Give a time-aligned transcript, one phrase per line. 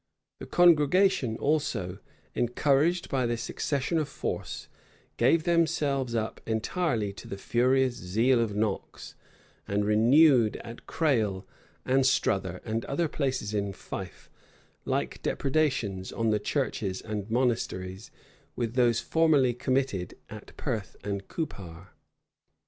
[0.39, 1.99] The congregation also,
[2.33, 4.67] encouraged by this accession of force,
[5.17, 9.13] gave themselves up entirely to the furious zeal of Knox,
[9.67, 11.45] and renewed at Crail,
[11.85, 14.27] Anstruther, and other places in Fife,
[14.85, 18.09] like depredations on the churches and monasteries
[18.55, 21.89] with those formerly committed at Perth and Coupar.